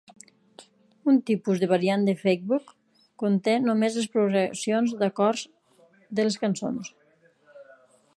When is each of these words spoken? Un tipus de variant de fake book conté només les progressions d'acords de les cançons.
Un 1.11 1.17
tipus 1.29 1.59
de 1.63 1.67
variant 1.73 2.07
de 2.07 2.15
fake 2.21 2.47
book 2.53 2.71
conté 3.25 3.55
només 3.67 3.99
les 4.01 4.07
progressions 4.15 4.97
d'acords 5.03 5.45
de 6.21 6.27
les 6.29 6.39
cançons. 6.45 6.91